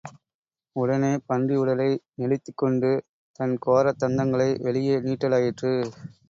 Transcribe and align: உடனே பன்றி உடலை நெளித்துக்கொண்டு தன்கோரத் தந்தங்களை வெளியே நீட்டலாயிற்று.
உடனே 0.75 1.17
பன்றி 1.25 1.55
உடலை 1.55 1.87
நெளித்துக்கொண்டு 2.15 2.91
தன்கோரத் 3.39 4.01
தந்தங்களை 4.03 4.49
வெளியே 4.61 4.97
நீட்டலாயிற்று. 4.99 5.73